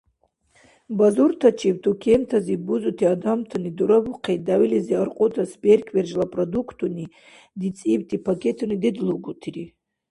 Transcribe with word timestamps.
Базуртачиб, 0.99 1.75
тукентазиб 1.83 2.61
бузути 2.67 3.03
адамтани, 3.13 3.69
дурабухъи, 3.77 4.35
дявилизи 4.47 4.93
аркьутас 5.03 5.51
берк-бержла 5.63 6.25
продуктуни 6.35 7.05
дицӀибти 7.59 8.17
пакетуни 8.25 8.75
дедлугутири. 8.83 9.65